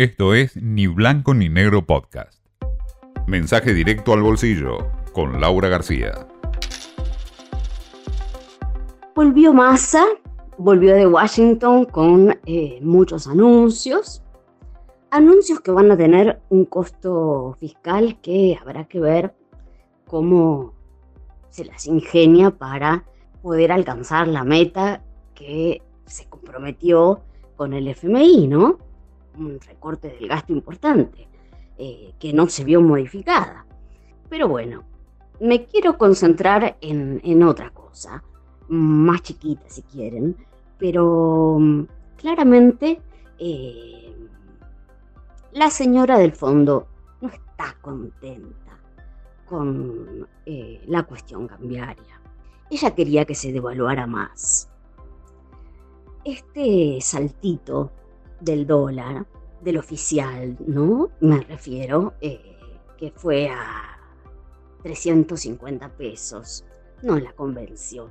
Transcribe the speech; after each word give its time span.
Esto 0.00 0.32
es 0.32 0.56
Ni 0.56 0.86
Blanco 0.86 1.34
ni 1.34 1.50
Negro 1.50 1.84
Podcast. 1.84 2.42
Mensaje 3.26 3.74
directo 3.74 4.14
al 4.14 4.22
bolsillo 4.22 4.78
con 5.12 5.42
Laura 5.42 5.68
García. 5.68 6.26
Volvió 9.14 9.52
Massa, 9.52 10.06
volvió 10.56 10.94
de 10.94 11.06
Washington 11.06 11.84
con 11.84 12.34
eh, 12.46 12.78
muchos 12.80 13.26
anuncios. 13.28 14.22
Anuncios 15.10 15.60
que 15.60 15.70
van 15.70 15.90
a 15.90 15.98
tener 15.98 16.40
un 16.48 16.64
costo 16.64 17.54
fiscal 17.60 18.18
que 18.22 18.56
habrá 18.58 18.88
que 18.88 19.00
ver 19.00 19.34
cómo 20.06 20.72
se 21.50 21.66
las 21.66 21.86
ingenia 21.86 22.50
para 22.50 23.04
poder 23.42 23.70
alcanzar 23.70 24.28
la 24.28 24.44
meta 24.44 25.04
que 25.34 25.82
se 26.06 26.26
comprometió 26.30 27.20
con 27.56 27.74
el 27.74 27.86
FMI, 27.86 28.48
¿no? 28.48 28.78
Un 29.38 29.60
recorte 29.60 30.08
del 30.08 30.28
gasto 30.28 30.52
importante, 30.52 31.28
eh, 31.78 32.12
que 32.18 32.32
no 32.32 32.48
se 32.48 32.64
vio 32.64 32.80
modificada. 32.80 33.66
Pero 34.28 34.48
bueno, 34.48 34.84
me 35.40 35.64
quiero 35.64 35.96
concentrar 35.96 36.76
en, 36.80 37.42
otra 37.42 37.70
cosa, 37.70 38.22
más 38.68 39.22
chiquita 39.22 39.68
si 39.68 39.82
quieren, 39.82 40.36
pero 40.78 41.56
mm, 41.58 41.84
claramente 42.16 43.00
eh, 43.38 44.14
la 45.52 45.70
señora 45.70 46.18
del 46.18 46.32
fondo 46.32 46.86
no 47.20 47.28
está 47.28 47.76
contenta 47.80 48.78
con 49.46 50.28
eh, 50.46 50.82
la 50.86 51.02
cuestión 51.02 51.48
cambiaria. 51.48 52.20
Ella 52.70 52.94
quería 52.94 53.24
que 53.24 53.34
se 53.34 53.52
devaluara 53.52 54.06
más. 54.06 54.70
Este 56.24 56.98
saltito 57.00 57.90
del 58.40 58.66
dólar, 58.66 59.26
del 59.62 59.78
oficial, 59.78 60.56
¿no? 60.66 61.10
Me 61.20 61.40
refiero, 61.40 62.14
eh, 62.20 62.40
que 62.96 63.10
fue 63.10 63.48
a 63.48 63.98
350 64.82 65.88
pesos, 65.90 66.64
no 67.02 67.18
la 67.18 67.32
convenció. 67.32 68.10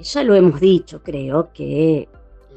Ya 0.00 0.24
lo 0.24 0.34
hemos 0.34 0.60
dicho, 0.60 1.02
creo 1.02 1.52
que 1.52 2.08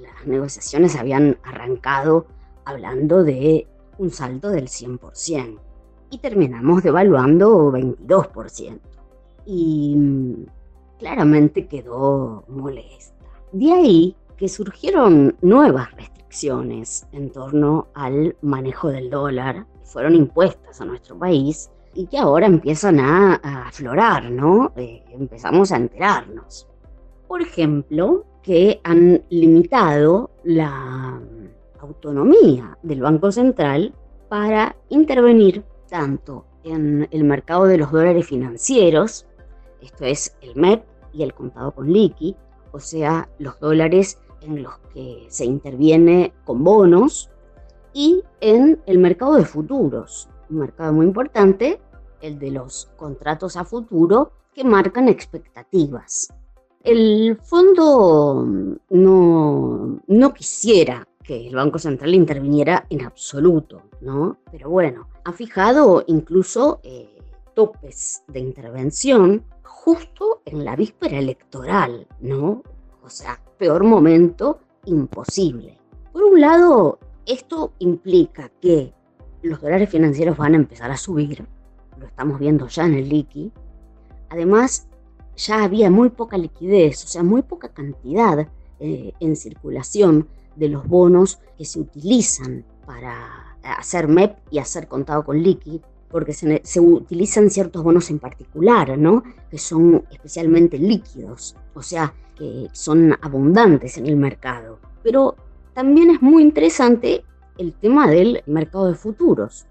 las 0.02 0.26
negociaciones 0.26 0.96
habían 0.96 1.38
arrancado 1.44 2.26
hablando 2.66 3.24
de 3.24 3.68
un 3.98 4.09
salto 4.09 4.50
del 4.50 4.68
100% 4.68 5.59
y 6.09 6.18
terminamos 6.20 6.84
devaluando 6.84 7.72
22%. 7.72 8.80
Y 9.46 9.96
mm, 9.96 10.46
claramente 11.00 11.68
quedó 11.68 12.44
molesta. 12.48 13.16
De 13.52 13.72
ahí 13.72 14.16
que 14.36 14.50
surgieron 14.50 15.36
nuevas 15.42 15.92
restricciones 15.92 16.17
en 17.11 17.31
torno 17.31 17.88
al 17.94 18.36
manejo 18.42 18.89
del 18.89 19.09
dólar, 19.09 19.66
fueron 19.83 20.16
impuestas 20.16 20.81
a 20.81 20.86
nuestro 20.86 21.17
país 21.17 21.69
y 21.94 22.06
que 22.08 22.17
ahora 22.17 22.45
empiezan 22.45 23.00
a, 23.00 23.36
aflorar, 23.67 24.30
¿no? 24.30 24.72
Eh, 24.75 25.03
empezamos 25.09 25.72
a 25.72 25.78
enterarnos. 25.78 26.67
Por 27.28 27.42
ejemplo, 27.42 28.25
que 28.44 28.80
han 28.84 29.23
limitado 29.30 30.30
la 30.44 31.19
autonomía 31.80 32.78
del 32.84 33.02
Banco 33.02 33.31
Central 33.31 33.94
para 34.30 34.75
intervenir 34.89 35.64
tanto 35.89 36.45
en 36.64 37.08
el 37.12 37.23
mercado 37.23 37.66
de 37.66 37.78
los 37.78 37.91
dólares 37.91 38.28
financieros, 38.28 39.25
esto 39.81 40.06
es 40.06 40.36
el 40.41 40.56
MEP 40.56 40.84
y 41.14 41.23
el 41.23 41.34
contado 41.34 41.72
con 41.72 41.91
liqui, 41.91 42.36
o 42.72 42.80
sea, 42.80 43.30
los 43.39 43.59
dólares 43.59 44.19
en 44.42 44.64
los 44.64 44.78
que 44.94 45.26
se 45.30 45.46
interviene 45.46 46.34
con 46.46 46.64
bonos 46.64 47.30
y 47.94 48.24
en 48.42 48.82
el 48.86 48.98
mercado 49.00 49.36
de 49.36 49.46
futuros, 49.46 50.30
un 50.50 50.60
mercado 50.60 50.94
muy 50.94 51.06
importante, 51.06 51.80
el 52.22 52.40
de 52.40 52.52
los 52.52 52.90
contratos 52.96 53.58
a 53.58 53.66
futuro 53.66 54.32
que 54.54 54.64
marcan 54.64 55.08
expectativas. 55.08 56.34
El 56.84 57.38
fondo 57.44 58.46
no, 58.90 60.00
no 60.08 60.34
quisiera 60.34 61.08
que 61.24 61.47
el 61.47 61.56
Banco 61.56 61.78
Central 61.78 62.14
interviniera 62.14 62.86
en 62.90 63.03
absoluto, 63.03 63.81
¿no? 64.02 64.38
Pero 64.52 64.70
bueno, 64.70 65.09
ha 65.26 65.34
fijado 65.34 66.03
incluso 66.08 66.80
eh, 66.84 67.20
topes 67.53 68.24
de 68.28 68.40
intervención 68.40 69.44
justo 69.64 70.42
en 70.46 70.64
la 70.64 70.76
víspera 70.76 71.20
electoral, 71.20 72.08
¿no? 72.22 72.64
O 73.07 73.09
sea, 73.09 73.40
peor 73.57 73.85
momento 73.85 74.59
imposible. 74.84 75.78
Por 76.12 76.25
un 76.25 76.41
lado, 76.41 77.00
esto 77.25 77.72
implica 77.79 78.51
que 78.59 78.94
los 79.41 79.62
dólares 79.62 79.90
financieros 79.90 80.35
van 80.35 80.56
a 80.56 80.57
empezar 80.57 80.91
a 80.91 80.97
subir, 80.97 81.47
lo 81.97 82.06
estamos 82.06 82.38
viendo 82.38 82.67
ya 82.67 82.85
en 82.85 82.96
el 82.96 83.07
liqui. 83.07 83.53
Además, 84.28 84.90
ya 85.38 85.63
había 85.63 85.90
muy 85.90 86.09
poca 86.09 86.38
liquidez, 86.38 87.06
o 87.06 87.07
sea, 87.07 87.23
muy 87.23 87.44
poca 87.44 87.69
cantidad 87.69 88.46
eh, 88.81 89.13
en 89.22 89.38
circulación 89.38 90.28
de 90.57 90.67
los 90.67 90.85
bonos 90.85 91.40
que 91.57 91.63
se 91.63 91.79
utilizan 91.79 92.66
para 92.85 93.56
hacer 93.63 94.09
MEP 94.09 94.38
y 94.51 94.59
hacer 94.59 94.90
contado 94.90 95.23
con 95.23 95.41
liqui, 95.41 95.81
porque 96.09 96.34
se, 96.34 96.79
utilizan 96.79 97.50
ciertos 97.50 97.84
bonos 97.84 98.09
en 98.09 98.19
particular, 98.19 98.97
¿no? 98.97 99.23
Que 99.50 99.57
son 99.57 100.06
especialmente 100.12 100.78
líquidos, 100.78 101.56
o 101.73 101.81
sea, 101.81 102.13
que 102.35 102.68
son 102.72 103.18
abundantes 103.22 103.97
en 103.97 104.06
el 104.06 104.16
mercado. 104.16 104.79
Pero 105.03 105.35
también 105.73 106.12
es 106.12 106.22
muy 106.22 106.44
interesante 106.44 107.23
el 107.57 107.73
tema 107.73 108.07
del 108.07 108.44
mercado 108.46 108.88
de 108.88 108.96
futuros, 108.96 109.66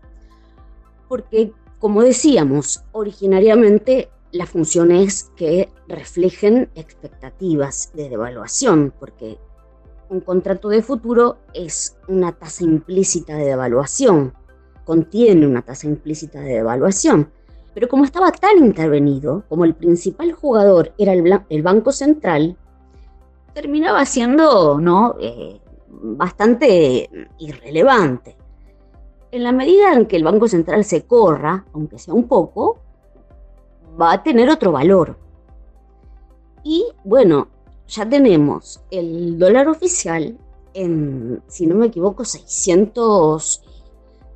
porque 1.08 1.52
como 1.78 2.02
decíamos, 2.02 2.84
originariamente 2.92 4.10
la 4.32 4.46
función 4.46 4.90
es 4.90 5.30
que 5.36 5.70
reflejen 5.88 6.68
expectativas 6.74 7.92
de 7.94 8.08
devaluación, 8.08 8.92
porque 8.98 9.38
un 10.08 10.20
contrato 10.20 10.68
de 10.68 10.82
futuro 10.82 11.38
es 11.54 11.96
una 12.08 12.32
tasa 12.32 12.64
implícita 12.64 13.36
de 13.36 13.46
devaluación, 13.46 14.34
contiene 14.86 15.46
una 15.46 15.62
tasa 15.62 15.86
implícita 15.86 16.40
de 16.40 16.54
devaluación. 16.54 17.30
Pero 17.74 17.88
como 17.88 18.04
estaba 18.04 18.32
tan 18.32 18.56
intervenido, 18.58 19.44
como 19.50 19.66
el 19.66 19.74
principal 19.74 20.32
jugador 20.32 20.94
era 20.96 21.12
el, 21.12 21.62
Banco 21.62 21.92
Central, 21.92 22.56
terminaba 23.52 24.06
siendo 24.06 24.80
¿no? 24.80 25.16
Eh, 25.20 25.60
bastante 25.88 27.10
irrelevante. 27.38 28.36
En 29.30 29.42
la 29.42 29.52
medida 29.52 29.92
en 29.92 30.06
que 30.06 30.16
el 30.16 30.24
Banco 30.24 30.48
Central 30.48 30.84
se 30.84 31.04
corra, 31.04 31.66
aunque 31.74 31.98
sea 31.98 32.14
un 32.14 32.28
poco, 32.28 32.78
va 34.00 34.12
a 34.12 34.22
tener 34.22 34.48
otro 34.48 34.72
valor. 34.72 35.18
Y 36.62 36.86
bueno, 37.04 37.48
ya 37.88 38.08
tenemos 38.08 38.80
el 38.90 39.38
dólar 39.38 39.68
oficial 39.68 40.38
en, 40.72 41.42
si 41.48 41.66
no 41.66 41.74
me 41.74 41.86
equivoco, 41.86 42.24
600, 42.24 43.62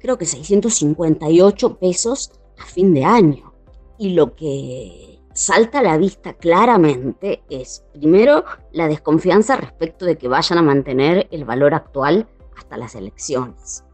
creo 0.00 0.18
que 0.18 0.26
658 0.26 1.78
pesos 1.78 2.32
a 2.58 2.64
fin 2.64 2.94
de 2.94 3.04
año. 3.04 3.52
Y 3.98 4.14
lo 4.14 4.34
que 4.34 5.20
salta 5.34 5.80
a 5.80 5.82
la 5.82 5.96
vista 5.96 6.34
claramente 6.34 7.42
es, 7.48 7.84
primero, 7.92 8.44
la 8.72 8.88
desconfianza 8.88 9.56
respecto 9.56 10.04
de 10.04 10.16
que 10.16 10.28
vayan 10.28 10.58
a 10.58 10.62
mantener 10.62 11.28
el 11.30 11.44
valor 11.44 11.74
actual 11.74 12.28
hasta 12.56 12.76
las 12.76 12.94
elecciones, 12.94 13.84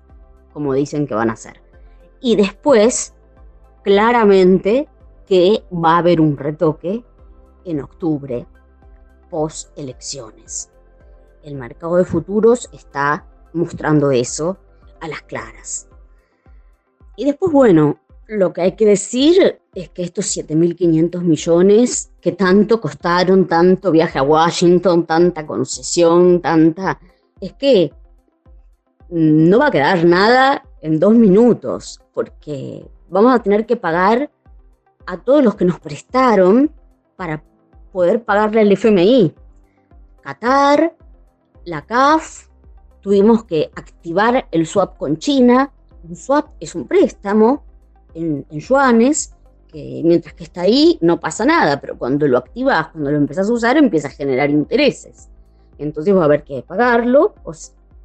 como 0.52 0.72
dicen 0.72 1.06
que 1.06 1.14
van 1.14 1.30
a 1.30 1.34
hacer. 1.34 1.60
Y 2.20 2.36
después, 2.36 3.14
claramente, 3.82 4.88
que 5.26 5.64
va 5.72 5.96
a 5.96 5.98
haber 5.98 6.20
un 6.20 6.36
retoque 6.36 7.04
en 7.64 7.80
octubre, 7.80 8.46
post 9.28 9.76
elecciones. 9.76 10.70
El 11.42 11.56
mercado 11.56 11.96
de 11.96 12.04
futuros 12.04 12.70
está 12.72 13.26
mostrando 13.52 14.10
eso 14.10 14.56
a 15.00 15.08
las 15.08 15.22
claras. 15.22 15.88
Y 17.16 17.24
después, 17.24 17.52
bueno, 17.52 17.98
lo 18.26 18.52
que 18.52 18.62
hay 18.62 18.72
que 18.72 18.86
decir 18.86 19.60
es 19.74 19.88
que 19.90 20.02
estos 20.02 20.26
7.500 20.36 21.20
millones 21.22 22.10
que 22.20 22.32
tanto 22.32 22.80
costaron, 22.80 23.46
tanto 23.46 23.90
viaje 23.90 24.18
a 24.18 24.22
Washington, 24.22 25.06
tanta 25.06 25.46
concesión, 25.46 26.40
tanta... 26.40 26.98
es 27.40 27.52
que 27.54 27.92
no 29.08 29.58
va 29.58 29.68
a 29.68 29.70
quedar 29.70 30.04
nada 30.04 30.64
en 30.80 30.98
dos 30.98 31.14
minutos, 31.14 32.00
porque 32.12 32.84
vamos 33.08 33.34
a 33.34 33.42
tener 33.42 33.66
que 33.66 33.76
pagar 33.76 34.30
a 35.06 35.18
todos 35.18 35.42
los 35.42 35.54
que 35.54 35.64
nos 35.64 35.78
prestaron 35.80 36.70
para 37.16 37.42
poder 37.92 38.24
pagarle 38.24 38.60
al 38.60 38.72
FMI. 38.72 39.34
Qatar, 40.22 40.96
la 41.64 41.82
CAF, 41.82 42.48
tuvimos 43.00 43.44
que 43.44 43.70
activar 43.76 44.48
el 44.50 44.66
swap 44.66 44.96
con 44.98 45.18
China. 45.18 45.72
Un 46.08 46.14
swap 46.14 46.48
es 46.60 46.74
un 46.74 46.86
préstamo 46.86 47.64
en, 48.14 48.46
yuanes, 48.50 49.34
que 49.68 50.02
mientras 50.04 50.34
que 50.34 50.44
está 50.44 50.62
ahí 50.62 50.98
no 51.00 51.18
pasa 51.18 51.44
nada, 51.44 51.80
pero 51.80 51.98
cuando 51.98 52.28
lo 52.28 52.38
activas, 52.38 52.88
cuando 52.88 53.10
lo 53.10 53.16
empezás 53.16 53.48
a 53.48 53.52
usar, 53.52 53.76
empieza 53.76 54.08
a 54.08 54.12
generar 54.12 54.50
intereses. 54.50 55.28
Entonces 55.78 56.14
va 56.14 56.22
a 56.22 56.24
haber 56.26 56.44
que 56.44 56.62
pagarlo 56.62 57.34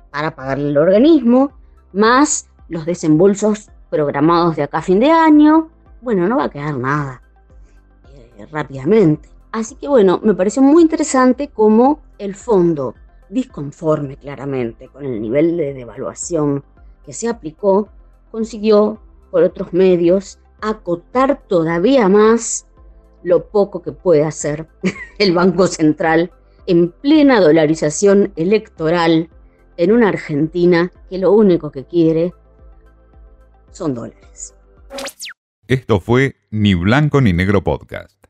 para 0.10 0.36
pagarle 0.36 0.70
al 0.70 0.78
organismo, 0.78 1.52
más 1.94 2.48
los 2.70 2.86
desembolsos 2.86 3.70
programados 3.90 4.56
de 4.56 4.64
acá 4.64 4.80
a 4.80 4.82
fin 4.82 5.00
de 5.00 5.12
año. 5.12 5.70
Bueno, 6.02 6.28
no 6.28 6.38
va 6.38 6.46
a 6.46 6.50
quedar 6.50 6.78
nada 6.78 7.22
eh, 8.14 8.48
rápidamente. 8.52 9.30
Así 9.52 9.76
que 9.76 9.88
bueno, 9.88 10.20
me 10.24 10.34
pareció 10.34 10.62
muy 10.62 10.82
interesante 10.82 11.50
cómo 11.50 12.00
el 12.18 12.36
fondo, 12.36 12.96
disconforme 13.30 14.18
claramente 14.18 14.88
con 14.88 15.06
el 15.06 15.22
nivel 15.22 15.56
de 15.58 15.74
devaluación 15.74 16.64
que 17.06 17.14
se 17.14 17.28
aplicó, 17.28 17.90
consiguió 18.32 19.02
por 19.30 19.44
otros 19.44 19.74
medios 19.74 20.40
acotar 20.62 21.42
todavía 21.48 22.08
más 22.08 22.68
lo 23.24 23.50
poco 23.50 23.82
que 23.82 23.92
puede 23.92 24.24
hacer 24.24 24.68
el 25.20 25.34
Banco 25.34 25.68
Central 25.68 26.32
en 26.68 26.92
plena 26.92 27.40
dolarización 27.40 28.32
electoral 28.36 29.30
en 29.78 29.92
una 29.92 30.10
Argentina 30.10 30.92
que 31.10 31.18
lo 31.18 31.32
único 31.32 31.72
que 31.72 31.86
quiere 31.86 32.34
son 33.72 33.94
dólares. 33.94 34.56
Esto 35.68 36.00
fue 36.00 36.36
Ni 36.50 36.74
Blanco 36.74 37.22
ni 37.22 37.34
Negro 37.34 37.64
Podcast. 37.64 38.21